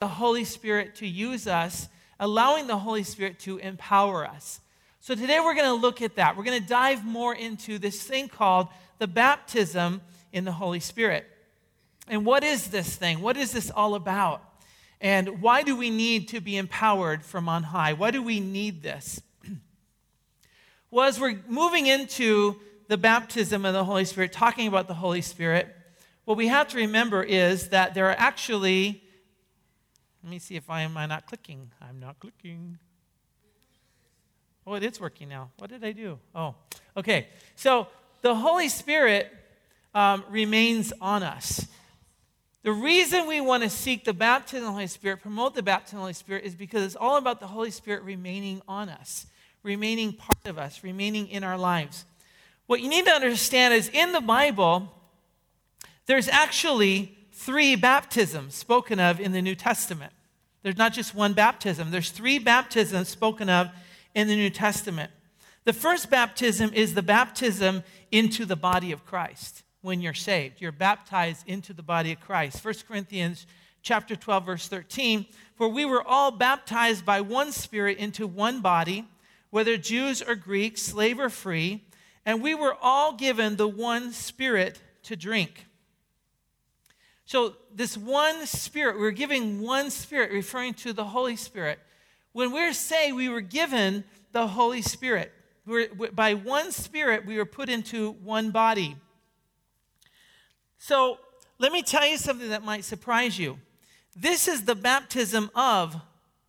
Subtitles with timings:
[0.00, 1.86] the Holy Spirit to use us,
[2.18, 4.62] allowing the Holy Spirit to empower us.
[5.00, 6.38] So today we're going to look at that.
[6.38, 8.68] We're going to dive more into this thing called
[8.98, 10.00] the baptism
[10.32, 11.26] in the Holy Spirit.
[12.08, 13.20] And what is this thing?
[13.20, 14.42] What is this all about?
[15.02, 17.92] And why do we need to be empowered from on high?
[17.92, 19.20] Why do we need this?
[20.90, 22.58] well, as we're moving into
[22.88, 25.76] the baptism of the Holy Spirit, talking about the Holy Spirit,
[26.24, 29.02] what we have to remember is that there are actually,
[30.22, 31.70] let me see if I am I not clicking.
[31.80, 32.78] I'm not clicking.
[34.66, 35.50] Oh, it is working now.
[35.58, 36.18] What did I do?
[36.34, 36.54] Oh,
[36.96, 37.28] okay.
[37.56, 37.88] So
[38.20, 39.32] the Holy Spirit
[39.94, 41.66] um, remains on us.
[42.62, 45.96] The reason we want to seek the baptism of the Holy Spirit, promote the baptism
[45.96, 49.26] of the Holy Spirit, is because it's all about the Holy Spirit remaining on us,
[49.62, 52.04] remaining part of us, remaining in our lives.
[52.66, 54.92] What you need to understand is in the Bible,
[56.04, 60.12] there's actually three baptisms spoken of in the New Testament.
[60.62, 63.70] There's not just one baptism, there's three baptisms spoken of
[64.14, 65.10] in the New Testament.
[65.64, 70.60] The first baptism is the baptism into the body of Christ when you're saved.
[70.60, 72.62] You're baptized into the body of Christ.
[72.62, 73.46] 1 Corinthians
[73.80, 79.08] chapter 12 verse 13, for we were all baptized by one spirit into one body,
[79.48, 81.84] whether Jews or Greeks, slave or free,
[82.26, 85.64] and we were all given the one spirit to drink.
[87.30, 91.78] So, this one spirit, we're giving one spirit, referring to the Holy Spirit.
[92.32, 95.30] When we're saved, we were given the Holy Spirit.
[95.64, 98.96] We're, by one spirit, we were put into one body.
[100.78, 101.20] So,
[101.60, 103.60] let me tell you something that might surprise you.
[104.16, 105.94] This is the baptism of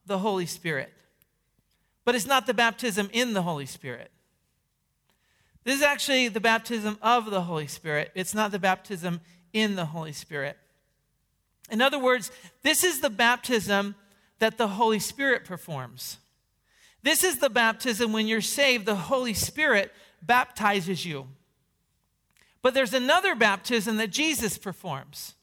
[0.07, 0.91] the Holy Spirit,
[2.05, 4.09] but it's not the baptism in the Holy Spirit.
[5.63, 8.11] This is actually the baptism of the Holy Spirit.
[8.15, 9.21] It's not the baptism
[9.53, 10.57] in the Holy Spirit.
[11.71, 13.95] In other words, this is the baptism
[14.39, 16.17] that the Holy Spirit performs.
[17.01, 19.91] This is the baptism when you're saved, the Holy Spirit
[20.21, 21.27] baptizes you.
[22.61, 25.33] But there's another baptism that Jesus performs.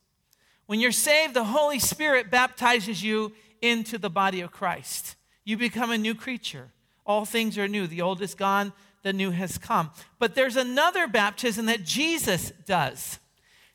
[0.66, 3.32] When you're saved, the Holy Spirit baptizes you
[3.62, 5.16] into the body of Christ.
[5.44, 6.68] You become a new creature.
[7.06, 7.86] All things are new.
[7.86, 9.90] The old is gone, the new has come.
[10.18, 13.18] But there's another baptism that Jesus does.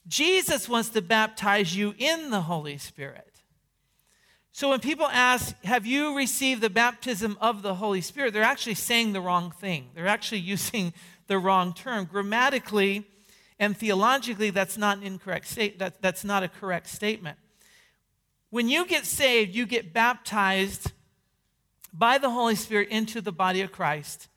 [0.08, 3.34] Jesus wants to baptize you in the Holy Spirit.
[4.52, 8.34] So when people ask, Have you received the baptism of the Holy Spirit?
[8.34, 9.90] they're actually saying the wrong thing.
[9.96, 10.94] They're actually using
[11.28, 12.06] the wrong term.
[12.06, 13.06] Grammatically
[13.60, 17.38] and theologically, that's not an incorrect state, that, that's not a correct statement.
[18.50, 20.92] When you get saved, you get baptized
[21.92, 24.28] by the Holy Spirit into the body of Christ.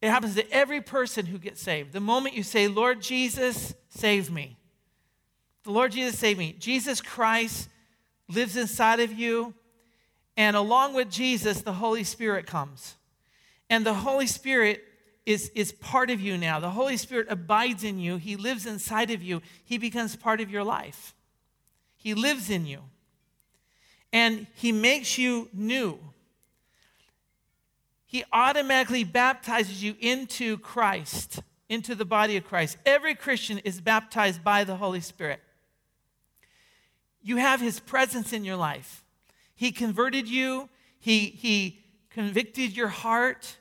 [0.00, 1.92] It happens to every person who gets saved.
[1.92, 4.56] The moment you say, Lord Jesus, save me.
[5.66, 6.54] The Lord Jesus, saved me.
[6.60, 7.68] Jesus Christ
[8.28, 9.52] lives inside of you.
[10.36, 12.94] And along with Jesus, the Holy Spirit comes.
[13.68, 14.84] And the Holy Spirit
[15.26, 16.60] is, is part of you now.
[16.60, 18.16] The Holy Spirit abides in you.
[18.16, 19.42] He lives inside of you.
[19.64, 21.16] He becomes part of your life.
[21.96, 22.82] He lives in you.
[24.12, 25.98] And He makes you new.
[28.06, 32.76] He automatically baptizes you into Christ, into the body of Christ.
[32.86, 35.40] Every Christian is baptized by the Holy Spirit.
[37.26, 39.04] You have His presence in your life.
[39.56, 40.68] He converted you,
[41.00, 43.56] He, he convicted your heart.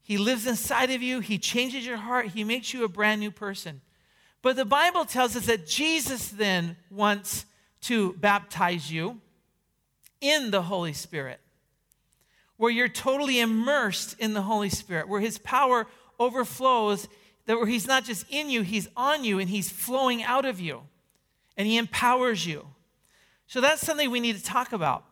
[0.00, 1.20] He lives inside of you.
[1.20, 2.28] He changes your heart.
[2.28, 3.82] He makes you a brand new person.
[4.40, 7.44] But the Bible tells us that Jesus then wants
[7.82, 9.20] to baptize you
[10.22, 11.38] in the Holy Spirit
[12.56, 15.86] where you're totally immersed in the Holy Spirit, where His power
[16.18, 17.08] overflows,
[17.44, 20.60] that where He's not just in you, He's on you and He's flowing out of
[20.60, 20.82] you
[21.56, 22.66] and He empowers you.
[23.46, 25.04] So that's something we need to talk about.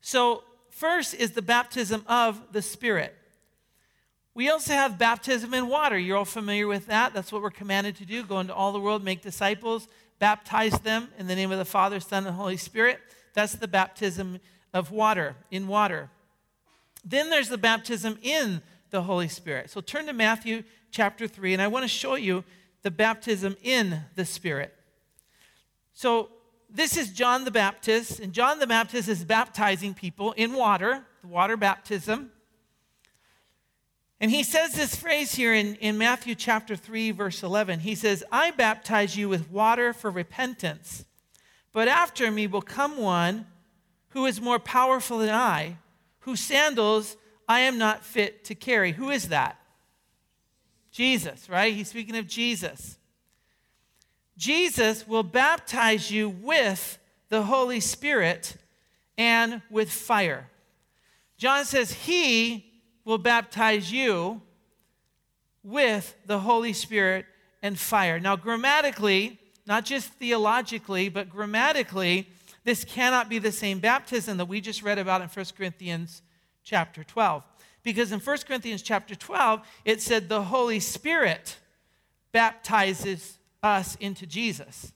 [0.00, 3.16] So, first is the baptism of the Spirit.
[4.34, 5.98] We also have baptism in water.
[5.98, 7.14] You're all familiar with that.
[7.14, 11.08] That's what we're commanded to do go into all the world, make disciples, baptize them
[11.18, 13.00] in the name of the Father, Son, and Holy Spirit.
[13.32, 14.40] That's the baptism
[14.74, 16.10] of water, in water.
[17.02, 18.60] Then there's the baptism in
[18.90, 19.70] the Holy Spirit.
[19.70, 22.44] So turn to Matthew chapter 3, and I want to show you
[22.82, 24.75] the baptism in the Spirit.
[25.96, 26.28] So
[26.68, 31.26] this is John the Baptist, and John the Baptist is baptizing people in water, the
[31.26, 32.30] water baptism.
[34.20, 37.80] And he says this phrase here in, in Matthew chapter 3, verse 11.
[37.80, 41.06] He says, I baptize you with water for repentance,
[41.72, 43.46] but after me will come one
[44.10, 45.78] who is more powerful than I,
[46.20, 47.16] whose sandals
[47.48, 48.92] I am not fit to carry.
[48.92, 49.58] Who is that?
[50.90, 51.72] Jesus, right?
[51.72, 52.98] He's speaking of Jesus.
[54.36, 56.98] Jesus will baptize you with
[57.28, 58.56] the Holy Spirit
[59.16, 60.48] and with fire.
[61.38, 62.66] John says he
[63.04, 64.42] will baptize you
[65.62, 67.26] with the Holy Spirit
[67.62, 68.20] and fire.
[68.20, 72.28] Now, grammatically, not just theologically, but grammatically,
[72.64, 76.22] this cannot be the same baptism that we just read about in 1 Corinthians
[76.62, 77.44] chapter 12.
[77.82, 81.56] Because in 1 Corinthians chapter 12, it said the Holy Spirit
[82.32, 84.92] baptizes us into Jesus.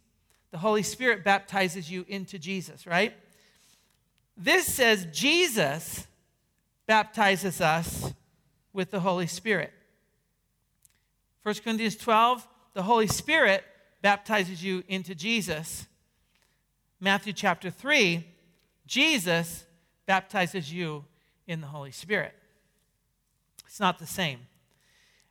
[0.51, 3.15] The Holy Spirit baptizes you into Jesus, right?
[4.37, 6.07] This says Jesus
[6.87, 8.13] baptizes us
[8.73, 9.73] with the Holy Spirit.
[11.43, 13.65] 1 Corinthians 12, the Holy Spirit
[14.03, 15.87] baptizes you into Jesus.
[17.01, 18.27] Matthew chapter 3,
[18.87, 19.65] Jesus
[20.07, 21.05] baptizes you
[21.47, 22.35] in the Holy Spirit.
[23.67, 24.41] It's not the same.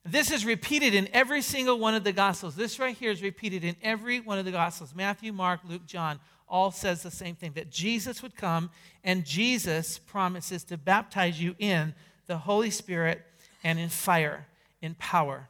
[0.05, 2.55] This is repeated in every single one of the Gospels.
[2.55, 6.19] This right here is repeated in every one of the Gospels Matthew, Mark, Luke, John
[6.47, 8.71] all says the same thing that Jesus would come
[9.03, 11.93] and Jesus promises to baptize you in
[12.25, 13.21] the Holy Spirit
[13.63, 14.47] and in fire,
[14.81, 15.47] in power.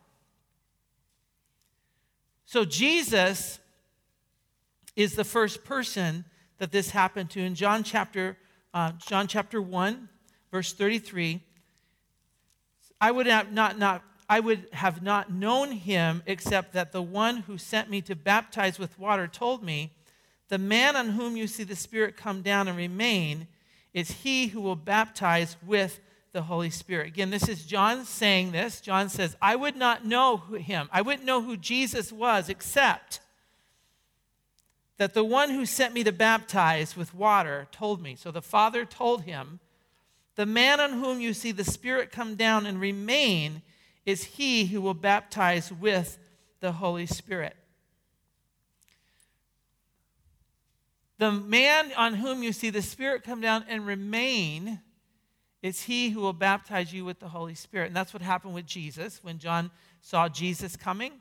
[2.46, 3.60] So Jesus
[4.96, 6.26] is the first person
[6.58, 7.40] that this happened to.
[7.40, 8.38] In John chapter,
[8.74, 10.10] uh, John chapter 1,
[10.52, 11.42] verse 33,
[13.00, 17.58] I would not, not, I would have not known him except that the one who
[17.58, 19.92] sent me to baptize with water told me,
[20.50, 23.48] The man on whom you see the Spirit come down and remain
[23.92, 26.00] is he who will baptize with
[26.32, 27.08] the Holy Spirit.
[27.08, 28.82] Again, this is John saying this.
[28.82, 30.88] John says, I would not know him.
[30.92, 33.20] I wouldn't know who Jesus was except
[34.98, 38.16] that the one who sent me to baptize with water told me.
[38.16, 39.60] So the Father told him
[40.36, 43.64] the man on whom you see the Spirit come down and remain
[44.10, 46.18] is he who will baptize with
[46.62, 47.56] the Holy Spirit.
[51.20, 54.80] The man on whom you see the Spirit come down and remain
[55.62, 57.88] is he who will baptize you with the Holy Spirit.
[57.88, 59.70] And that's what happened with Jesus when John
[60.02, 61.12] saw Jesus coming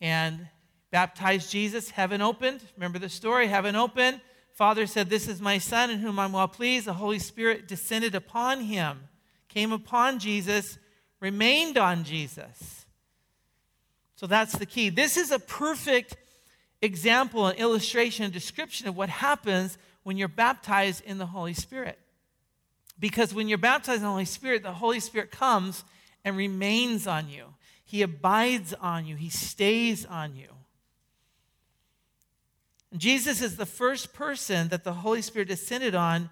[0.00, 0.46] and
[0.92, 1.90] baptized Jesus.
[1.90, 2.60] Heaven opened.
[2.76, 3.48] Remember the story?
[3.48, 4.20] Heaven opened.
[4.52, 6.86] Father said, This is my Son in whom I'm well pleased.
[6.86, 9.08] The Holy Spirit descended upon him,
[9.48, 10.78] came upon Jesus,
[11.22, 12.84] remained on Jesus.
[14.16, 14.90] So that's the key.
[14.90, 16.16] This is a perfect
[16.82, 21.96] example, an illustration, a description of what happens when you're baptized in the Holy Spirit.
[22.98, 25.84] Because when you're baptized in the Holy Spirit, the Holy Spirit comes
[26.24, 27.46] and remains on you.
[27.84, 30.48] He abides on you, He stays on you.
[32.96, 36.30] Jesus is the first person that the Holy Spirit descended on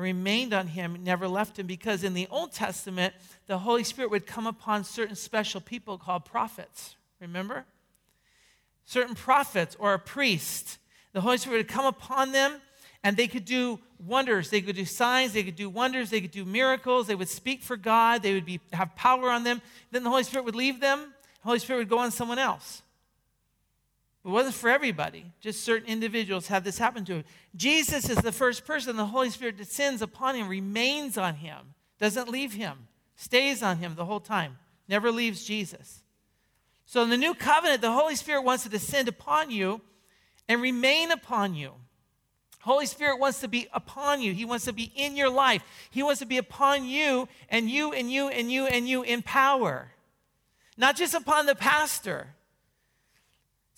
[0.00, 3.14] remained on him, never left him, because in the Old Testament,
[3.46, 6.96] the Holy Spirit would come upon certain special people called prophets.
[7.20, 7.64] Remember?
[8.84, 10.78] Certain prophets or a priest.
[11.12, 12.60] The Holy Spirit would come upon them
[13.02, 14.50] and they could do wonders.
[14.50, 15.32] They could do signs.
[15.32, 16.10] They could do wonders.
[16.10, 17.06] They could do miracles.
[17.06, 18.22] They would speak for God.
[18.22, 19.62] They would be, have power on them.
[19.90, 21.14] Then the Holy Spirit would leave them.
[21.42, 22.82] The Holy Spirit would go on someone else.
[24.24, 25.32] It wasn't for everybody.
[25.40, 27.24] Just certain individuals had this happen to him.
[27.56, 28.96] Jesus is the first person.
[28.96, 33.94] The Holy Spirit descends upon him, remains on him, doesn't leave him, stays on him
[33.94, 34.58] the whole time,
[34.88, 36.02] never leaves Jesus.
[36.84, 39.80] So in the new covenant, the Holy Spirit wants to descend upon you
[40.48, 41.72] and remain upon you.
[42.62, 44.34] Holy Spirit wants to be upon you.
[44.34, 45.62] He wants to be in your life.
[45.90, 49.22] He wants to be upon you and you and you and you and you in
[49.22, 49.92] power.
[50.76, 52.34] Not just upon the pastor,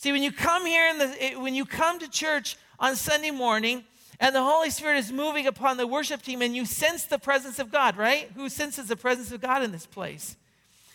[0.03, 3.85] See, when you come here, in the, when you come to church on Sunday morning,
[4.19, 7.61] and the Holy Spirit is moving upon the worship team, and you sense the presence
[7.61, 8.29] of God, right?
[8.35, 10.37] Who senses the presence of God in this place?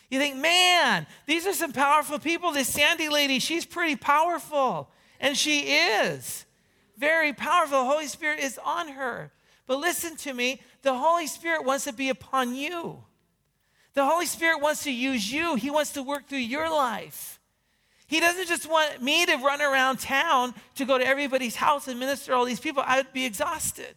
[0.09, 2.51] You think, man, these are some powerful people.
[2.51, 4.89] This Sandy lady, she's pretty powerful.
[5.21, 6.43] And she is
[6.97, 7.79] very powerful.
[7.79, 9.31] The Holy Spirit is on her.
[9.67, 13.05] But listen to me the Holy Spirit wants to be upon you.
[13.93, 17.36] The Holy Spirit wants to use you, He wants to work through your life.
[18.07, 21.99] He doesn't just want me to run around town to go to everybody's house and
[21.99, 22.81] minister all these people.
[22.85, 23.95] I would be exhausted.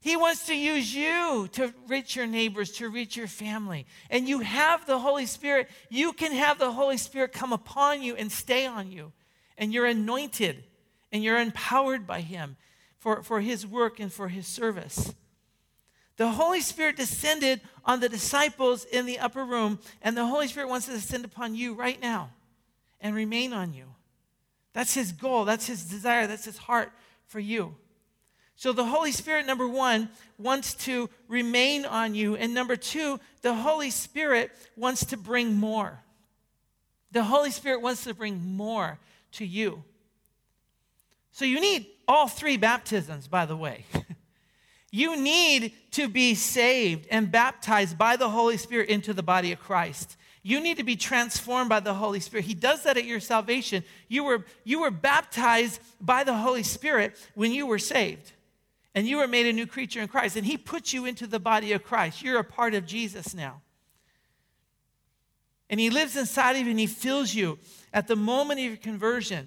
[0.00, 3.86] He wants to use you to reach your neighbors, to reach your family.
[4.08, 5.68] And you have the Holy Spirit.
[5.90, 9.12] You can have the Holy Spirit come upon you and stay on you.
[9.58, 10.64] And you're anointed
[11.12, 12.56] and you're empowered by Him
[12.98, 15.12] for, for His work and for His service.
[16.20, 20.68] The Holy Spirit descended on the disciples in the upper room, and the Holy Spirit
[20.68, 22.28] wants to descend upon you right now
[23.00, 23.86] and remain on you.
[24.74, 26.92] That's His goal, that's His desire, that's His heart
[27.24, 27.74] for you.
[28.54, 32.36] So the Holy Spirit, number one, wants to remain on you.
[32.36, 36.02] And number two, the Holy Spirit wants to bring more.
[37.12, 38.98] The Holy Spirit wants to bring more
[39.32, 39.84] to you.
[41.32, 43.86] So you need all three baptisms, by the way.
[44.90, 49.60] you need to be saved and baptized by the Holy Spirit into the body of
[49.60, 50.16] Christ.
[50.42, 52.46] You need to be transformed by the Holy Spirit.
[52.46, 53.84] He does that at your salvation.
[54.08, 58.32] You were, you were baptized by the Holy Spirit when you were saved.
[58.94, 60.36] And you were made a new creature in Christ.
[60.36, 62.22] And He put you into the body of Christ.
[62.22, 63.60] You're a part of Jesus now.
[65.68, 67.58] And He lives inside of you and He fills you
[67.92, 69.46] at the moment of your conversion.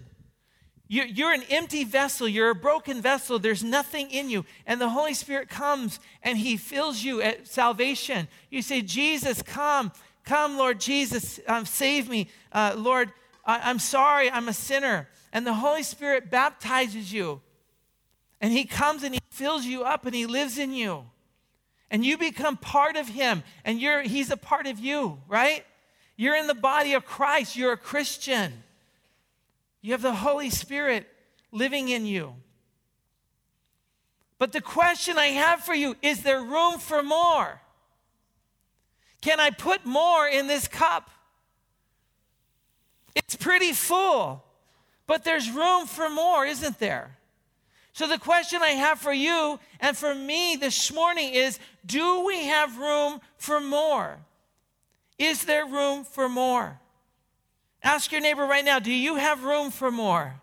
[0.87, 2.27] You're an empty vessel.
[2.27, 3.39] You're a broken vessel.
[3.39, 4.45] There's nothing in you.
[4.67, 8.27] And the Holy Spirit comes and He fills you at salvation.
[8.49, 9.91] You say, Jesus, come.
[10.23, 12.29] Come, Lord Jesus, um, save me.
[12.51, 13.11] Uh, Lord,
[13.45, 15.09] I- I'm sorry, I'm a sinner.
[15.31, 17.41] And the Holy Spirit baptizes you.
[18.39, 21.05] And He comes and He fills you up and He lives in you.
[21.89, 23.43] And you become part of Him.
[23.65, 25.65] And you're, He's a part of you, right?
[26.15, 27.55] You're in the body of Christ.
[27.55, 28.63] You're a Christian.
[29.83, 31.07] You have the Holy Spirit
[31.51, 32.35] living in you.
[34.39, 37.61] But the question I have for you is there room for more?
[39.21, 41.11] Can I put more in this cup?
[43.13, 44.43] It's pretty full,
[45.05, 47.17] but there's room for more, isn't there?
[47.91, 52.45] So, the question I have for you and for me this morning is do we
[52.45, 54.17] have room for more?
[55.19, 56.79] Is there room for more?
[57.83, 60.35] Ask your neighbor right now do you have room for more?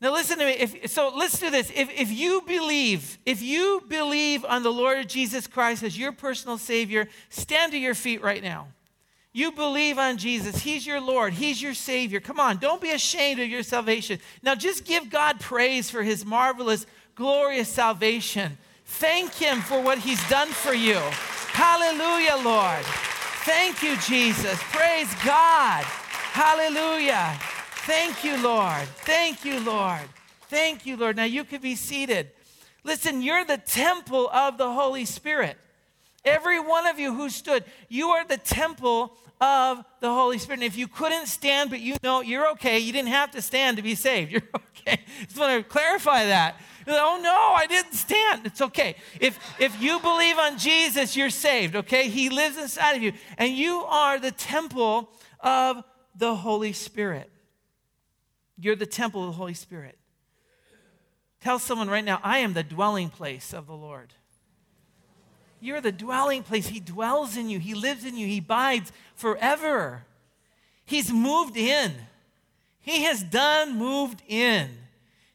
[0.00, 0.52] Now listen to me.
[0.52, 1.70] If, so let's do this.
[1.76, 6.58] If, if you believe, if you believe on the Lord Jesus Christ as your personal
[6.58, 8.66] Savior, stand to your feet right now.
[9.32, 10.58] You believe on Jesus.
[10.58, 11.34] He's your Lord.
[11.34, 12.18] He's your Savior.
[12.18, 14.18] Come on, don't be ashamed of your salvation.
[14.42, 18.58] Now just give God praise for His marvelous, glorious salvation.
[18.84, 21.00] Thank Him for what He's done for you.
[21.52, 22.84] Hallelujah, Lord.
[23.44, 24.58] Thank you, Jesus.
[24.70, 25.84] Praise God.
[25.84, 27.36] Hallelujah.
[27.84, 28.86] Thank you, Lord.
[29.04, 30.00] Thank you, Lord.
[30.48, 31.16] Thank you, Lord.
[31.16, 32.30] Now you can be seated.
[32.84, 35.58] Listen, you're the temple of the Holy Spirit.
[36.24, 40.60] Every one of you who stood, you are the temple of the Holy Spirit.
[40.60, 43.76] And if you couldn't stand, but you know you're okay, you didn't have to stand
[43.76, 44.30] to be saved.
[44.32, 45.00] You're okay.
[45.24, 46.60] Just want to clarify that.
[46.86, 48.46] Like, oh no, I didn't stand.
[48.46, 48.94] It's okay.
[49.20, 52.08] If if you believe on Jesus, you're saved, okay?
[52.08, 53.12] He lives inside of you.
[53.36, 55.82] And you are the temple of
[56.14, 57.28] the Holy Spirit.
[58.58, 59.98] You're the temple of the Holy Spirit.
[61.40, 64.14] Tell someone right now, I am the dwelling place of the Lord.
[65.62, 66.66] You're the dwelling place.
[66.66, 70.04] He dwells in you, He lives in you, He abides forever.
[70.84, 71.92] He's moved in.
[72.80, 74.68] He has done moved in.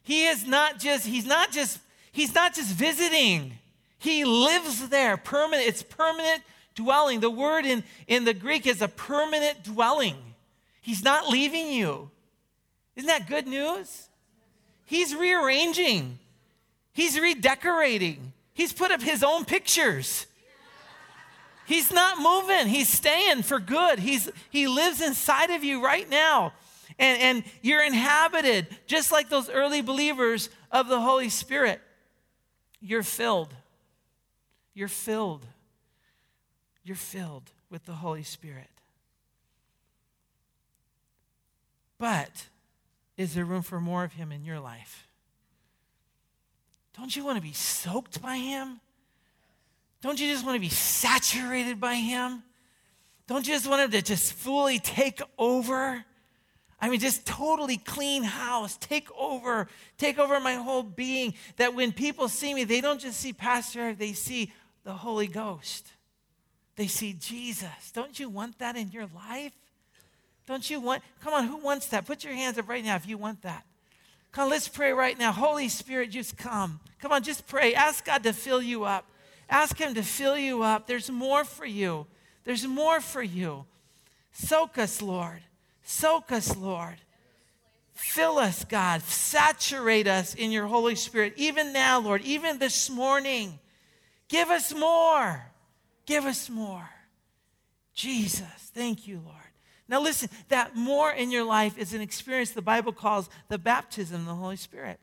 [0.02, 1.80] He is not just, he's not just,
[2.12, 3.58] he's not just visiting.
[3.98, 5.16] He lives there.
[5.16, 6.42] Permanent, it's permanent
[6.74, 7.20] dwelling.
[7.20, 10.16] The word in, in the Greek is a permanent dwelling.
[10.82, 12.10] He's not leaving you.
[12.94, 14.08] Isn't that good news?
[14.84, 16.18] He's rearranging,
[16.92, 20.26] he's redecorating, he's put up his own pictures.
[21.64, 23.98] He's not moving, he's staying for good.
[23.98, 26.52] He's, he lives inside of you right now.
[26.98, 31.80] And, and you're inhabited, just like those early believers of the Holy Spirit.
[32.80, 33.54] You're filled.
[34.74, 35.46] You're filled.
[36.82, 38.70] You're filled with the Holy Spirit.
[41.98, 42.46] But
[43.16, 45.07] is there room for more of Him in your life?
[46.98, 48.80] Don't you want to be soaked by Him?
[50.02, 52.42] Don't you just want to be saturated by Him?
[53.28, 56.04] Don't you just want Him to just fully take over?
[56.80, 61.34] I mean, just totally clean house, take over, take over my whole being.
[61.56, 64.52] That when people see me, they don't just see Pastor they see
[64.84, 65.92] the Holy Ghost.
[66.76, 67.92] They see Jesus.
[67.92, 69.52] Don't you want that in your life?
[70.46, 72.06] Don't you want, come on, who wants that?
[72.06, 73.64] Put your hands up right now if you want that.
[74.32, 75.32] Come let's pray right now.
[75.32, 76.80] Holy Spirit, just come.
[77.00, 77.74] Come on, just pray.
[77.74, 79.06] Ask God to fill you up.
[79.48, 80.86] Ask Him to fill you up.
[80.86, 82.06] There's more for you.
[82.44, 83.64] There's more for you.
[84.32, 85.40] Soak us, Lord.
[85.82, 86.96] Soak us, Lord.
[87.94, 89.02] Fill us, God.
[89.02, 91.34] Saturate us in your Holy Spirit.
[91.36, 93.58] Even now, Lord, even this morning.
[94.28, 95.50] Give us more.
[96.06, 96.88] Give us more.
[97.94, 99.47] Jesus, thank you, Lord.
[99.88, 104.20] Now, listen, that more in your life is an experience the Bible calls the baptism
[104.20, 105.00] of the Holy Spirit.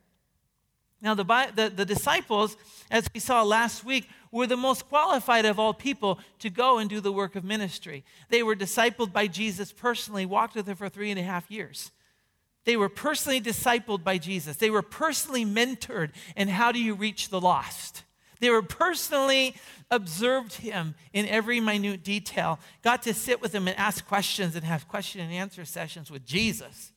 [1.01, 1.23] Now, the,
[1.55, 2.55] the, the, disciples,
[2.89, 6.89] as we saw last week, were the most qualified of all people to go and
[6.89, 8.03] do the work of ministry.
[8.29, 11.91] They were discipled by Jesus personally, walked with him for three and a half years.
[12.63, 14.57] They were personally discipled by Jesus.
[14.57, 18.03] They were personally mentored in how do you reach the lost.
[18.45, 19.55] They were personally
[19.89, 24.63] observed him in every minute detail, got to sit with him and ask questions and
[24.63, 26.91] have question and answer sessions with Jesus.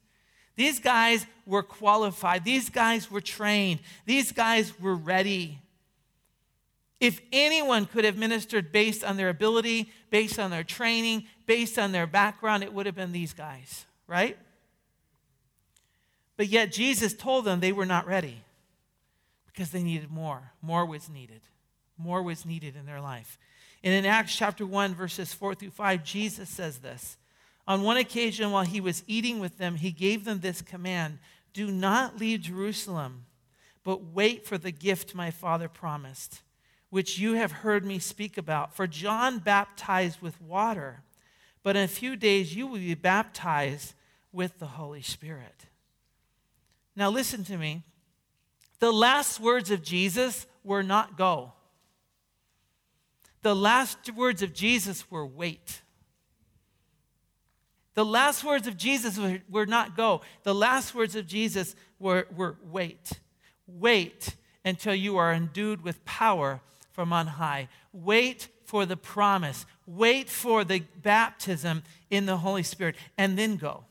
[0.57, 2.45] These guys were qualified.
[2.45, 3.81] These guys were trained.
[4.05, 5.59] These guys were ready.
[7.01, 11.93] If anyone could have ministered based on their ability, based on their training, based on
[11.93, 14.37] their background, it would have been these guys, right?
[16.37, 18.43] But yet Jesus told them they were not ready
[19.59, 20.53] because they needed more.
[20.63, 21.41] More was needed.
[21.97, 23.41] More was needed in their life.
[23.83, 27.17] And in Acts chapter 1, verses 4 through 5, Jesus says this.
[27.67, 31.19] On one occasion, while he was eating with them, he gave them this command
[31.55, 33.27] Do not leave Jerusalem,
[33.83, 36.43] but wait for the gift my Father promised
[36.91, 38.75] which you have heard me speak about.
[38.77, 41.03] For John baptized with water,
[41.65, 43.95] but in a few days you will be baptized
[44.33, 45.67] with the Holy Spirit.
[46.95, 47.83] Now, listen to me.
[48.79, 51.53] The last words of Jesus were not go.
[53.43, 55.83] The last words of Jesus were wait.
[57.95, 60.21] The last words of Jesus were, were not go.
[60.45, 63.13] The last words of Jesus were, were wait.
[63.67, 66.61] Wait until you are endued with power
[66.93, 67.69] from on high.
[67.93, 69.67] Wait for the promise.
[69.87, 73.85] Wait for the baptism in the Holy Spirit, and then go.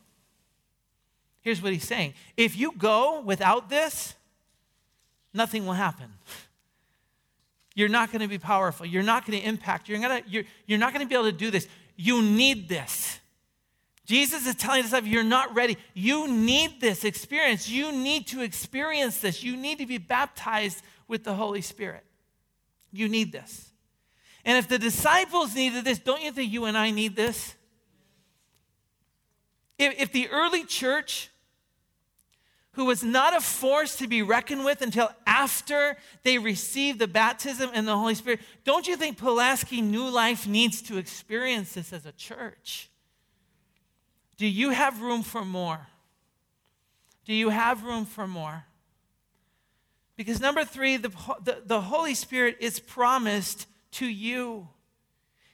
[1.42, 4.16] Here's what he's saying if you go without this,
[5.38, 6.08] nothing will happen.
[7.76, 8.86] You're not going to be powerful.
[8.86, 9.88] You're not going to impact.
[9.88, 11.68] You're, gonna, you're, you're not going to be able to do this.
[11.96, 13.20] You need this.
[14.06, 17.70] Jesus is telling us you're not ready, you need this experience.
[17.70, 19.44] You need to experience this.
[19.44, 22.04] You need to be baptized with the Holy Spirit.
[22.92, 23.70] You need this.
[24.46, 27.54] And if the disciples needed this, don't you think you and I need this?
[29.78, 31.30] If, if the early church,
[32.78, 37.72] who was not a force to be reckoned with until after they received the baptism
[37.74, 42.06] and the Holy Spirit, don't you think Pulaski New Life needs to experience this as
[42.06, 42.92] a church?
[44.38, 45.88] Do you have room for more?
[47.26, 48.66] Do you have room for more?
[50.16, 51.10] Because number three, the,
[51.44, 54.68] the, the, Holy Spirit is promised to you.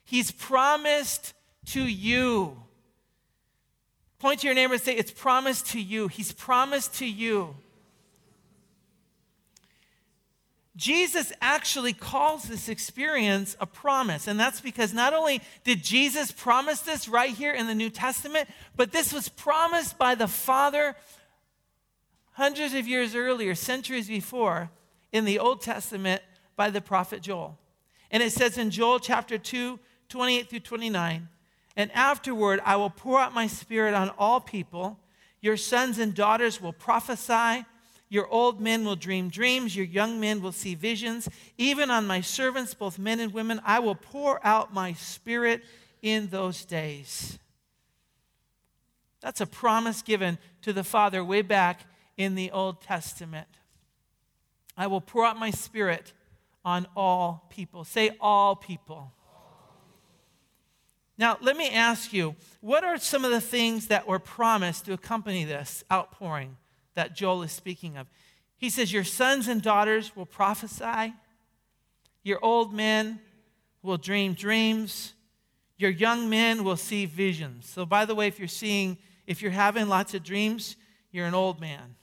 [0.04, 1.34] He's promised
[1.67, 2.62] to you.
[4.24, 6.08] Point to your neighbor and say, It's promised to you.
[6.08, 7.58] He's promised to you.
[10.78, 14.30] Jesus actually calls this experience a promise.
[14.30, 18.48] And that's because not only did Jesus promise this right here in the New Testament,
[18.78, 20.96] but this was promised by the Father
[22.32, 24.72] hundreds of years earlier, centuries before,
[25.12, 26.22] in the Old Testament
[26.56, 27.58] by the prophet Joel.
[28.10, 31.28] And it says in Joel chapter 2, 28 through 29,
[31.76, 35.00] and afterward I will pour out my spirit on all people.
[35.42, 37.66] Your sons and daughters will prophesy.
[38.10, 39.76] Your old men will dream dreams.
[39.76, 41.28] Your young men will see visions.
[41.58, 45.64] Even on my servants, both men and women, I will pour out my spirit
[46.02, 47.40] in those days.
[49.22, 51.86] That's a promise given to the Father way back
[52.18, 53.48] in the Old Testament.
[54.78, 56.14] I will pour out my spirit
[56.66, 57.84] on all people.
[57.84, 59.12] Say, all people.
[61.17, 64.93] Now, let me ask you what are some of the things that were promised to
[64.93, 66.58] accompany this outpouring
[66.95, 68.08] that Joel is speaking of?
[68.58, 71.13] He says, Your sons and daughters will prophesy,
[72.23, 73.19] your old men
[73.82, 75.13] will dream dreams,
[75.78, 77.67] your young men will see visions.
[77.69, 78.97] So, by the way, if you're seeing,
[79.28, 80.78] if you're having lots of dreams,
[81.12, 81.95] you're an old man.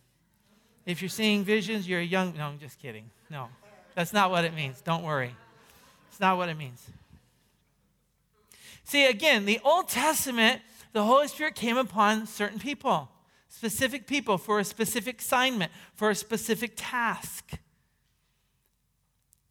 [0.86, 2.36] If you're seeing visions, you're a young.
[2.36, 3.10] No, I'm just kidding.
[3.28, 3.48] No,
[3.94, 4.80] that's not what it means.
[4.80, 5.34] Don't worry.
[6.10, 6.84] It's not what it means.
[8.90, 13.08] See, again, the Old Testament, the Holy Spirit came upon certain people,
[13.48, 17.52] specific people for a specific assignment, for a specific task.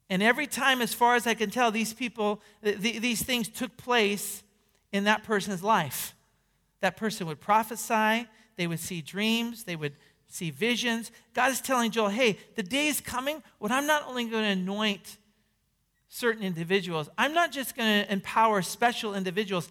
[0.10, 3.78] And every time, as far as I can tell, these people, th- these things took
[3.78, 4.43] place
[4.91, 6.15] in that person's life.
[6.82, 9.95] That person would prophesy, they would see dreams, they would
[10.28, 11.13] see visions.
[11.34, 14.62] God is telling Joel, hey, the day is coming when I'm not only going to
[14.62, 15.17] anoint
[16.10, 19.69] certain individuals, I'm not just going to empower special individuals.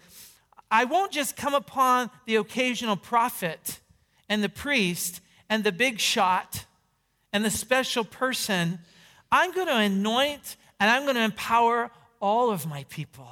[0.71, 3.79] I won't just come upon the occasional prophet
[4.27, 6.65] and the priest and the big shot
[7.33, 8.79] and the special person.
[9.31, 13.29] I'm going to anoint and I'm going to empower all of my people.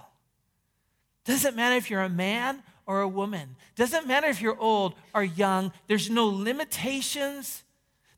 [1.26, 3.56] Doesn't matter if you're a man or a woman.
[3.76, 7.63] Doesn't matter if you're old or young, there's no limitations,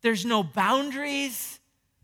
[0.02, 1.60] there's no boundaries,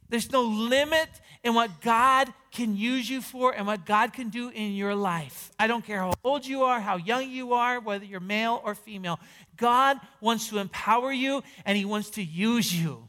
[0.10, 1.10] there's no limit
[1.46, 5.52] in what God can use you for and what God can do in your life.
[5.60, 8.74] I don't care how old you are, how young you are, whether you're male or
[8.74, 9.20] female.
[9.56, 13.08] God wants to empower you and He wants to use you.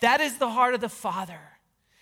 [0.00, 1.40] That is the heart of the Father.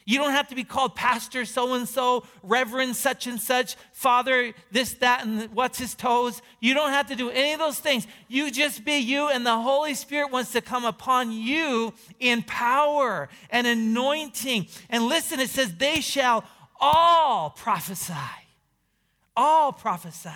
[0.04, 4.52] You don't have to be called pastor so and so, reverend such and such, father
[4.70, 6.42] this, that, and what's his toes.
[6.60, 8.06] You don't have to do any of those things.
[8.28, 13.28] You just be you, and the Holy Spirit wants to come upon you in power
[13.50, 14.66] and anointing.
[14.90, 16.44] And listen, it says, they shall
[16.80, 18.14] all prophesy.
[19.36, 20.30] All prophesy.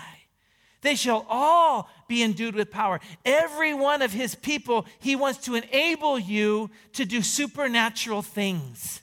[0.81, 3.01] They shall all be endued with power.
[3.25, 9.01] Every one of his people, he wants to enable you to do supernatural things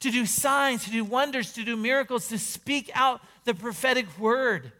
[0.00, 4.72] to do signs, to do wonders, to do miracles, to speak out the prophetic word,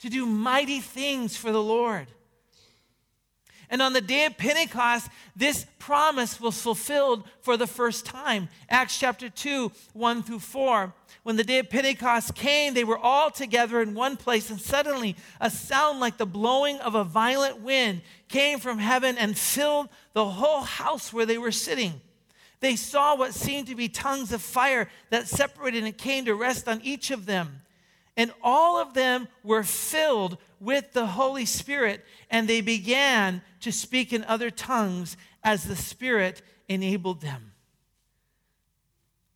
[0.00, 2.08] to do mighty things for the Lord.
[3.70, 8.48] And on the day of Pentecost, this promise was fulfilled for the first time.
[8.70, 10.94] Acts chapter 2, 1 through 4.
[11.22, 15.16] When the day of Pentecost came, they were all together in one place, and suddenly
[15.38, 20.24] a sound like the blowing of a violent wind came from heaven and filled the
[20.24, 22.00] whole house where they were sitting.
[22.60, 26.68] They saw what seemed to be tongues of fire that separated and came to rest
[26.68, 27.62] on each of them.
[28.16, 34.12] And all of them were filled with the Holy Spirit, and they began to speak
[34.12, 37.52] in other tongues as the Spirit enabled them.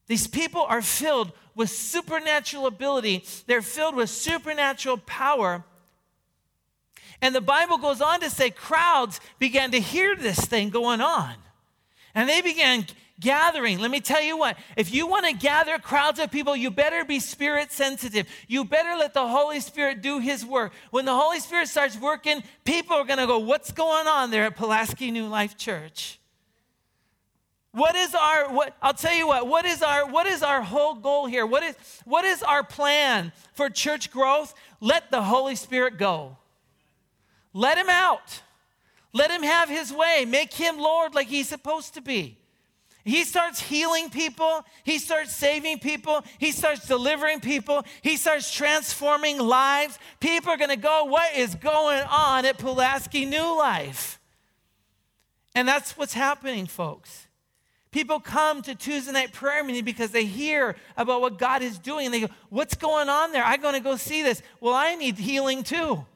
[0.08, 5.64] These people are filled with supernatural ability, they're filled with supernatural power.
[7.20, 11.34] And the Bible goes on to say crowds began to hear this thing going on.
[12.14, 12.86] And they began
[13.22, 13.78] gathering.
[13.78, 17.04] Let me tell you what, if you want to gather crowds of people, you better
[17.04, 18.26] be spirit sensitive.
[18.48, 20.72] You better let the Holy Spirit do his work.
[20.90, 24.44] When the Holy Spirit starts working, people are going to go, What's going on there
[24.44, 26.18] at Pulaski New Life Church?
[27.72, 30.94] What is our what I'll tell you what, what is our what is our whole
[30.94, 31.46] goal here?
[31.46, 34.54] What is what is our plan for church growth?
[34.80, 36.36] Let the Holy Spirit go.
[37.54, 38.42] Let him out.
[39.14, 40.26] Let him have his way.
[40.26, 42.38] Make him Lord like he's supposed to be.
[43.04, 44.64] He starts healing people.
[44.84, 46.24] He starts saving people.
[46.38, 47.84] He starts delivering people.
[48.00, 49.98] He starts transforming lives.
[50.20, 54.20] People are going to go, What is going on at Pulaski New Life?
[55.54, 57.26] And that's what's happening, folks.
[57.90, 62.06] People come to Tuesday night prayer meeting because they hear about what God is doing
[62.06, 63.44] and they go, What's going on there?
[63.44, 64.42] I'm going to go see this.
[64.60, 66.06] Well, I need healing too.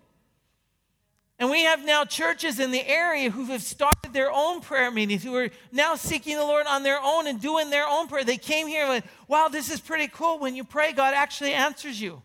[1.38, 5.22] And we have now churches in the area who have started their own prayer meetings,
[5.22, 8.24] who are now seeking the Lord on their own and doing their own prayer.
[8.24, 10.38] They came here and went, wow, this is pretty cool.
[10.38, 12.22] When you pray, God actually answers you.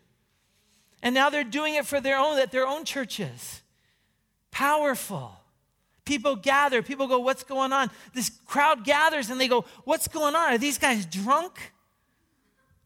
[1.02, 3.60] And now they're doing it for their own, at their own churches.
[4.50, 5.36] Powerful.
[6.04, 7.90] People gather, people go, what's going on?
[8.14, 10.54] This crowd gathers and they go, what's going on?
[10.54, 11.72] Are these guys drunk?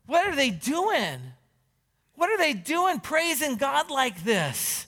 [0.07, 1.21] What are they doing?
[2.15, 4.87] What are they doing praising God like this?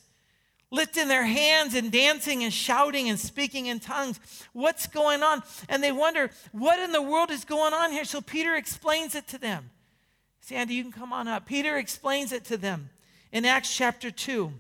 [0.71, 4.21] Lifting their hands and dancing and shouting and speaking in tongues.
[4.53, 5.43] What's going on?
[5.69, 8.05] And they wonder, what in the world is going on here?
[8.05, 9.71] So Peter explains it to them.
[10.41, 11.47] Sandy, you can come on up.
[11.47, 12.91] Peter explains it to them
[13.33, 14.53] in Acts chapter 2,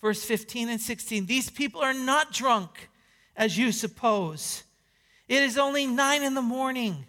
[0.00, 1.26] verse 15 and 16.
[1.26, 2.90] These people are not drunk,
[3.36, 4.64] as you suppose.
[5.26, 7.06] It is only nine in the morning.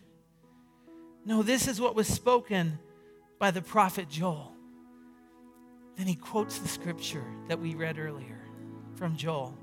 [1.25, 2.79] No, this is what was spoken
[3.39, 4.48] by the prophet Joel.
[5.99, 8.39] Then he quotes the scripture that we read earlier
[8.95, 9.53] from Joel.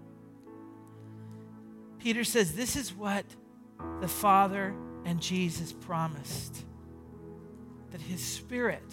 [1.99, 3.25] Peter says, This is what
[4.03, 4.75] the Father
[5.07, 6.67] and Jesus promised
[7.91, 8.85] that his Spirit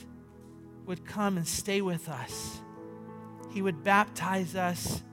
[0.86, 2.62] would come and stay with us.
[3.52, 5.04] He would baptize us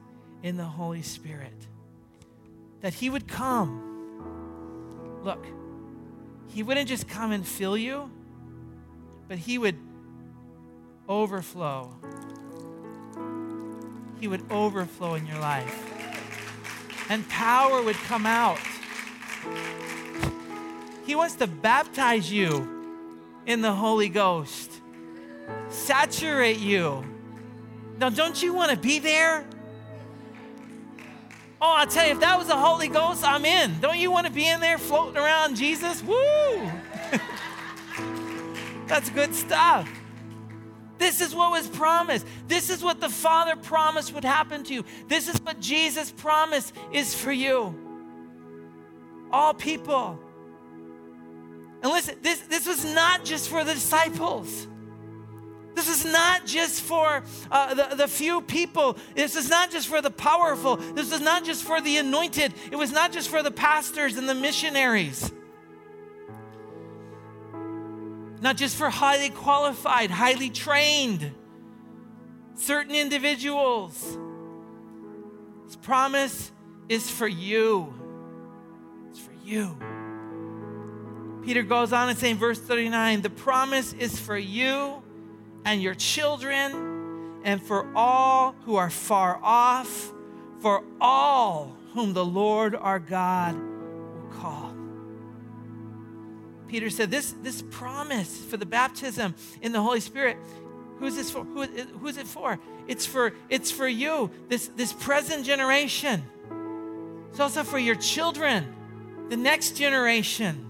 [0.44, 1.66] in the Holy Spirit.
[2.80, 5.18] That he would come.
[5.24, 5.44] Look,
[6.46, 8.08] he wouldn't just come and fill you,
[9.26, 9.76] but he would
[11.08, 11.92] overflow
[14.20, 15.86] he would overflow in your life.
[17.08, 18.58] And power would come out.
[21.06, 22.68] He wants to baptize you
[23.46, 24.70] in the Holy Ghost,
[25.70, 27.04] saturate you.
[27.98, 29.44] Now, don't you want to be there?
[31.62, 33.80] Oh, I'll tell you, if that was the Holy Ghost, I'm in.
[33.80, 36.02] Don't you want to be in there floating around Jesus?
[36.02, 36.16] Woo!
[38.86, 39.88] That's good stuff.
[41.00, 42.26] This is what was promised.
[42.46, 44.84] This is what the Father promised would happen to you.
[45.08, 47.74] This is what Jesus promised is for you.
[49.32, 50.20] All people.
[51.82, 54.68] And listen, this, this was not just for the disciples.
[55.74, 58.98] This is not just for uh, the, the few people.
[59.14, 60.76] This is not just for the powerful.
[60.76, 62.52] This is not just for the anointed.
[62.70, 65.32] It was not just for the pastors and the missionaries
[68.40, 71.32] not just for highly qualified, highly trained,
[72.54, 74.18] certain individuals.
[75.66, 76.50] This promise
[76.88, 77.94] is for you.
[79.10, 79.76] It's for you.
[81.44, 85.02] Peter goes on and saying, verse 39, the promise is for you
[85.64, 90.12] and your children and for all who are far off,
[90.60, 94.69] for all whom the Lord our God will call.
[96.70, 100.36] Peter said, This, this promise for the baptism in the Holy Spirit,
[101.00, 101.42] who's this for?
[101.42, 102.60] Who, who's it for?
[102.86, 106.22] It's for it's for you, this, this present generation.
[107.30, 108.72] It's also for your children,
[109.28, 110.64] the next generation.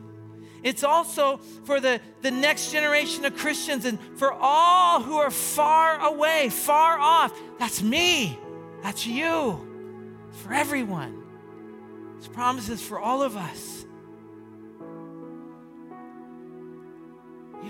[0.63, 6.01] It's also for the, the next generation of Christians and for all who are far
[6.01, 7.39] away, far off.
[7.59, 8.39] That's me.
[8.83, 9.67] That's you.
[10.45, 11.23] For everyone.
[12.19, 13.80] This promises for all of us.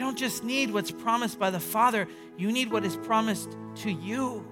[0.00, 2.08] You don't just need what's promised by the Father,
[2.38, 4.48] you need what is promised to you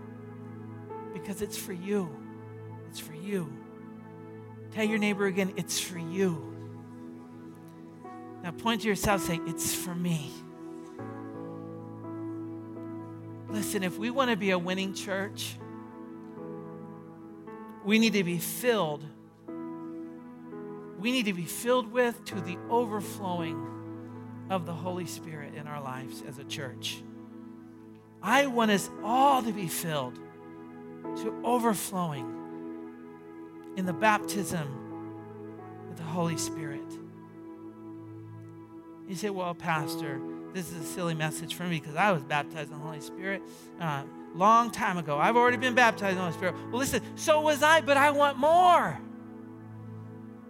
[1.14, 2.14] because it's for you.
[2.90, 3.50] It's for you.
[4.72, 6.54] Tell your neighbor again, it's for you.
[8.42, 10.30] Now point to yourself, say, it's for me.
[13.48, 15.56] Listen, if we want to be a winning church,
[17.86, 19.02] we need to be filled.
[20.98, 23.77] We need to be filled with to the overflowing
[24.50, 27.02] of the Holy Spirit in our lives as a church.
[28.22, 30.18] I want us all to be filled
[31.22, 32.34] to overflowing
[33.76, 34.68] in the baptism
[35.88, 36.80] with the Holy Spirit.
[39.08, 40.20] You say, Well, Pastor,
[40.52, 43.42] this is a silly message for me because I was baptized in the Holy Spirit
[43.80, 44.02] uh,
[44.34, 45.18] long time ago.
[45.18, 46.54] I've already been baptized in the Holy Spirit.
[46.70, 48.98] Well, listen, so was I, but I want more.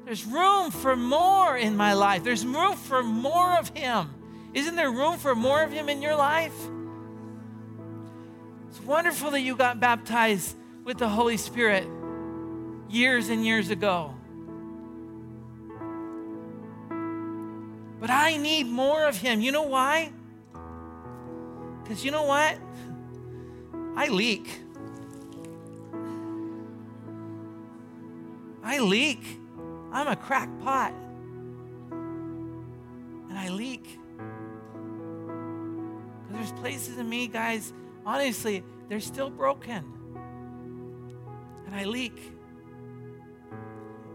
[0.08, 2.24] There's room for more in my life.
[2.24, 4.08] There's room for more of Him.
[4.54, 6.54] Isn't there room for more of Him in your life?
[8.70, 11.86] It's wonderful that you got baptized with the Holy Spirit
[12.88, 14.14] years and years ago.
[18.00, 19.42] But I need more of Him.
[19.42, 20.10] You know why?
[21.82, 22.56] Because you know what?
[23.94, 24.58] I leak.
[28.64, 29.38] I leak.
[29.92, 30.92] I'm a crackpot.
[33.28, 33.98] And I leak.
[36.26, 37.72] Because there's places in me, guys,
[38.04, 39.84] honestly, they're still broken.
[41.66, 42.32] And I leak.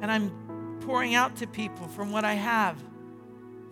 [0.01, 2.77] And I'm pouring out to people from what I have.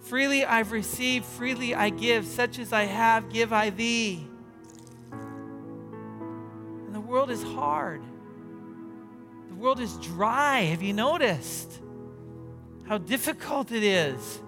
[0.01, 2.25] Freely I've received, freely I give.
[2.25, 4.27] Such as I have, give I thee.
[5.11, 8.01] And the world is hard.
[9.49, 10.61] The world is dry.
[10.61, 11.79] Have you noticed?
[12.87, 14.41] How difficult it is,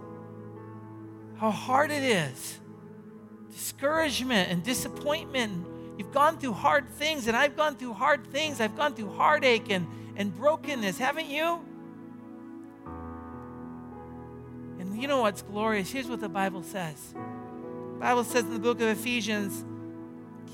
[1.38, 2.60] how hard it is.
[3.52, 5.68] Discouragement and disappointment.
[5.98, 8.60] You've gone through hard things, and I've gone through hard things.
[8.60, 11.64] I've gone through heartache and, and brokenness, haven't you?
[14.80, 15.92] And you know what's glorious?
[15.92, 17.14] Here's what the Bible says.
[17.14, 19.64] The Bible says in the book of Ephesians,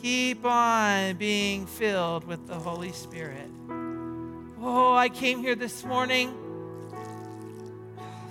[0.01, 3.49] keep on being filled with the Holy Spirit.
[4.61, 6.35] Oh, I came here this morning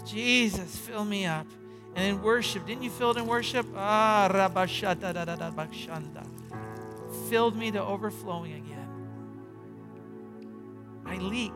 [0.09, 1.47] Jesus, fill me up.
[1.94, 3.66] And in worship, didn't you feel it in worship?
[3.77, 4.29] Ah,
[7.29, 8.88] Filled me to overflowing again.
[11.05, 11.53] I leak.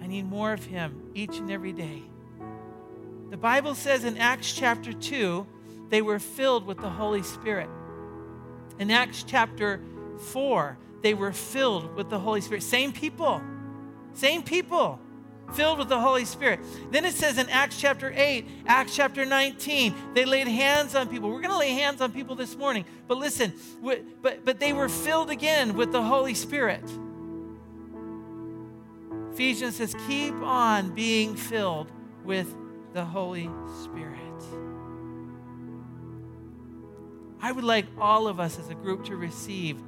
[0.00, 2.02] I need more of Him each and every day.
[3.30, 5.46] The Bible says in Acts chapter 2,
[5.90, 7.68] they were filled with the Holy Spirit.
[8.78, 9.82] In Acts chapter
[10.30, 12.62] 4, they were filled with the Holy Spirit.
[12.62, 13.42] Same people.
[14.14, 15.00] Same people
[15.54, 16.60] filled with the Holy Spirit.
[16.90, 21.30] Then it says in Acts chapter 8, Acts chapter 19, they laid hands on people.
[21.30, 22.84] We're going to lay hands on people this morning.
[23.06, 23.52] But listen,
[24.22, 26.84] but, but they were filled again with the Holy Spirit.
[29.32, 31.90] Ephesians says, keep on being filled
[32.24, 32.54] with
[32.92, 33.48] the Holy
[33.84, 34.18] Spirit.
[37.40, 39.78] I would like all of us as a group to receive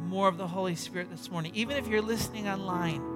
[0.00, 3.13] more of the Holy Spirit this morning, even if you're listening online.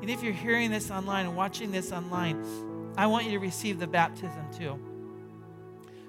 [0.00, 2.44] And if you're hearing this online and watching this online,
[2.96, 4.78] I want you to receive the baptism too.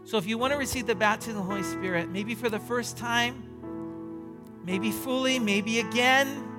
[0.03, 2.59] So if you want to receive the baptism of the Holy Spirit, maybe for the
[2.59, 3.43] first time,
[4.63, 6.51] maybe fully, maybe again,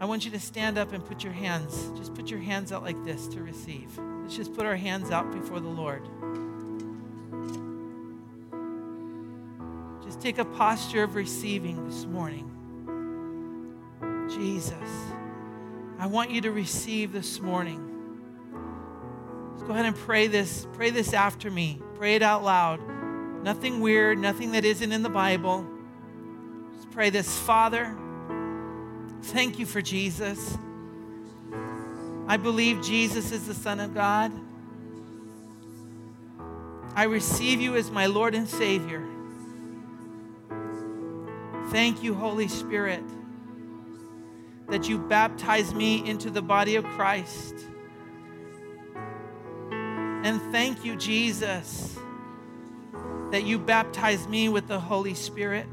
[0.00, 2.82] I want you to stand up and put your hands, just put your hands out
[2.82, 3.98] like this to receive.
[4.22, 6.02] Let's just put our hands out before the Lord.
[10.04, 12.50] Just take a posture of receiving this morning.
[14.28, 15.15] Jesus.
[15.98, 17.82] I want you to receive this morning.
[19.52, 20.66] Let's go ahead and pray this.
[20.74, 21.80] Pray this after me.
[21.96, 22.80] Pray it out loud.
[23.42, 25.66] Nothing weird, nothing that isn't in the Bible.
[26.74, 27.96] Just pray this Father,
[29.22, 30.58] thank you for Jesus.
[32.28, 34.32] I believe Jesus is the Son of God.
[36.94, 39.06] I receive you as my Lord and Savior.
[41.68, 43.04] Thank you, Holy Spirit,
[44.68, 47.54] that you baptize me into the body of Christ.
[49.70, 51.96] And thank you, Jesus,
[53.30, 55.66] that you baptize me with the Holy Spirit.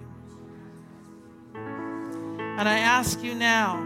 [1.56, 3.78] And I ask you now,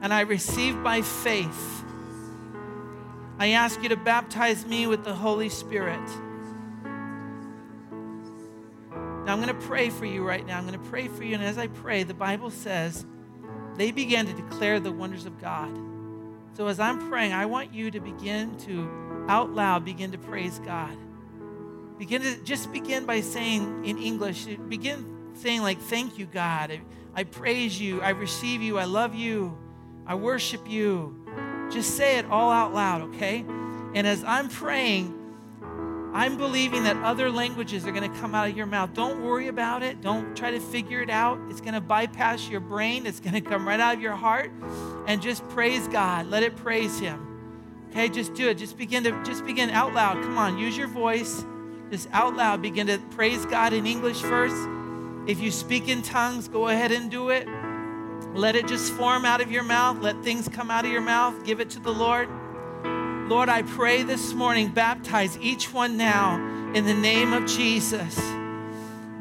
[0.00, 1.84] and I receive by faith,
[3.38, 6.08] I ask you to baptize me with the Holy Spirit.
[9.24, 10.58] Now, I'm going to pray for you right now.
[10.58, 11.34] I'm going to pray for you.
[11.34, 13.04] And as I pray, the Bible says
[13.76, 15.76] they began to declare the wonders of God.
[16.54, 20.60] So as I'm praying, I want you to begin to, out loud, begin to praise
[20.60, 20.96] God.
[21.98, 26.70] Begin to just begin by saying in English, begin saying, like, thank you, God.
[26.70, 26.80] I,
[27.14, 28.00] I praise you.
[28.00, 28.78] I receive you.
[28.78, 29.58] I love you.
[30.06, 31.16] I worship you.
[31.72, 33.44] Just say it all out loud, okay?
[33.94, 35.14] And as I'm praying,
[36.14, 38.94] I'm believing that other languages are going to come out of your mouth.
[38.94, 40.00] Don't worry about it.
[40.00, 41.40] Don't try to figure it out.
[41.50, 43.04] It's going to bypass your brain.
[43.04, 44.52] It's going to come right out of your heart.
[45.08, 46.28] And just praise God.
[46.28, 47.88] Let it praise Him.
[47.90, 48.58] Okay, just do it.
[48.58, 50.22] Just begin to just begin out loud.
[50.22, 51.44] Come on, use your voice.
[51.90, 52.62] Just out loud.
[52.62, 54.68] Begin to praise God in English first.
[55.26, 57.48] If you speak in tongues, go ahead and do it.
[58.34, 60.00] Let it just form out of your mouth.
[60.00, 61.44] Let things come out of your mouth.
[61.44, 62.28] Give it to the Lord.
[63.28, 66.36] Lord, I pray this morning, baptize each one now
[66.74, 68.20] in the name of Jesus.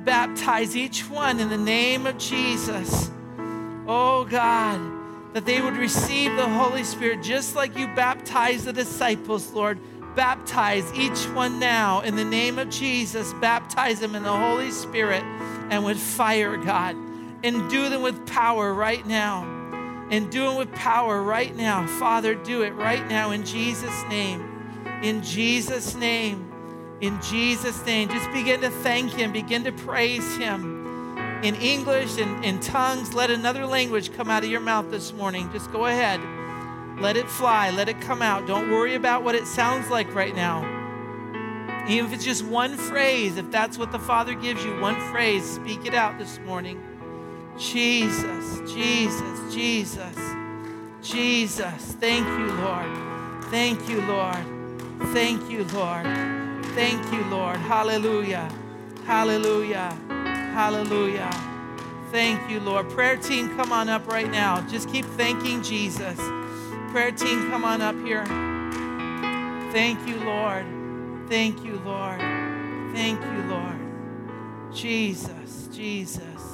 [0.03, 3.09] Baptize each one in the name of Jesus.
[3.87, 4.81] Oh God,
[5.33, 9.79] that they would receive the Holy Spirit just like you baptized the disciples, Lord.
[10.17, 13.31] Baptize each one now in the name of Jesus.
[13.35, 15.23] Baptize them in the Holy Spirit
[15.69, 16.97] and with fire, God.
[17.41, 19.62] And do them with power right now
[20.09, 21.87] and do it with power right now.
[21.87, 24.49] Father, do it right now in Jesus' name.
[25.01, 26.51] In Jesus' name.
[27.01, 28.09] In Jesus' name.
[28.09, 31.17] Just begin to thank Him, begin to praise Him.
[31.43, 35.51] In English and in tongues, let another language come out of your mouth this morning.
[35.51, 36.21] Just go ahead.
[37.01, 38.47] Let it fly, let it come out.
[38.47, 40.61] Don't worry about what it sounds like right now.
[41.89, 45.43] Even if it's just one phrase, if that's what the Father gives you, one phrase,
[45.43, 46.81] speak it out this morning.
[47.57, 50.17] Jesus, Jesus, Jesus,
[51.01, 51.95] Jesus.
[51.99, 53.43] Thank you, Lord.
[53.45, 54.45] Thank you, Lord.
[55.13, 56.05] Thank you, Lord.
[56.73, 57.57] Thank you, Lord.
[57.57, 58.49] Hallelujah.
[59.05, 59.95] Hallelujah.
[60.53, 61.29] Hallelujah.
[62.11, 62.89] Thank you, Lord.
[62.89, 64.61] Prayer team, come on up right now.
[64.67, 66.19] Just keep thanking Jesus.
[66.91, 68.25] Prayer team, come on up here.
[69.71, 70.65] Thank you, Lord.
[71.27, 72.19] Thank you, Lord.
[72.93, 73.79] Thank you, Lord.
[74.71, 76.52] Jesus, Jesus.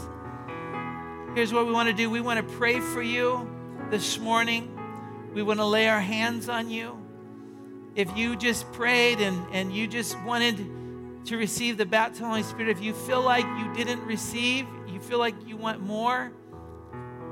[1.35, 3.47] Here's what we want to do we want to pray for you
[3.91, 4.75] this morning.
[5.31, 6.99] We want to lay our hands on you.
[7.95, 10.57] If you just prayed and, and you just wanted
[11.25, 14.65] to receive the baptism of the Holy Spirit, if you feel like you didn't receive,
[14.87, 16.31] you feel like you want more,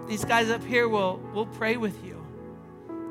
[0.07, 2.23] these guys up here will, will pray with you.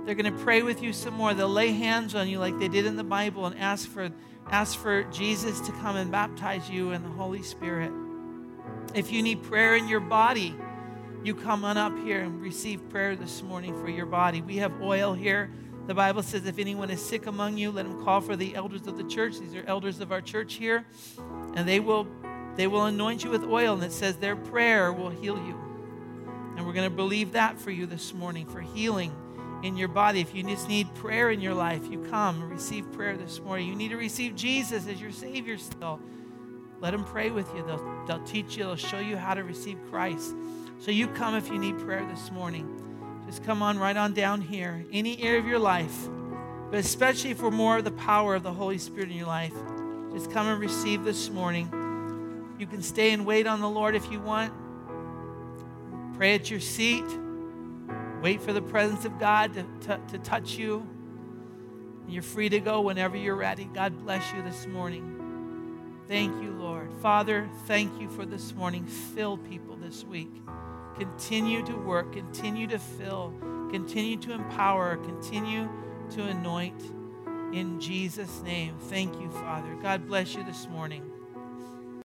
[0.05, 1.35] They're going to pray with you some more.
[1.35, 4.09] They'll lay hands on you like they did in the Bible and ask for,
[4.53, 7.91] ask for Jesus to come and baptize you in the Holy Spirit.
[8.95, 10.55] If you need prayer in your body,
[11.27, 14.41] you come on up here and receive prayer this morning for your body.
[14.43, 15.51] We have oil here.
[15.89, 18.87] The Bible says, if anyone is sick among you, let him call for the elders
[18.87, 19.39] of the church.
[19.41, 20.87] These are elders of our church here.
[21.55, 22.07] And they will,
[22.55, 23.75] they will anoint you with oil.
[23.75, 25.59] And it says their prayer will heal you.
[26.57, 29.13] And we're going to believe that for you this morning for healing
[29.65, 30.21] in your body.
[30.21, 33.67] If you just need prayer in your life, you come and receive prayer this morning.
[33.67, 35.99] You need to receive Jesus as your Savior still.
[36.81, 37.67] Let them pray with you.
[37.67, 40.35] They'll, they'll teach you, they'll show you how to receive Christ.
[40.79, 43.23] So you come if you need prayer this morning.
[43.27, 44.85] Just come on right on down here.
[44.93, 46.09] Any area of your life,
[46.71, 49.55] but especially for more of the power of the Holy Spirit in your life,
[50.13, 52.55] just come and receive this morning.
[52.59, 54.53] You can stay and wait on the Lord if you want.
[56.17, 57.05] Pray at your seat.
[58.23, 60.87] Wait for the presence of God to, to, to touch you.
[62.09, 63.69] You're free to go whenever you're ready.
[63.75, 65.13] God bless you this morning.
[66.09, 66.91] Thank you, Lord.
[67.03, 68.87] Father, thank you for this morning.
[68.87, 70.31] Fill people this week.
[70.99, 73.35] Continue to work, continue to fill,
[73.71, 75.69] continue to empower, continue
[76.11, 76.81] to anoint
[77.53, 78.77] in Jesus' name.
[78.79, 79.75] Thank you, Father.
[79.83, 81.03] God bless you this morning.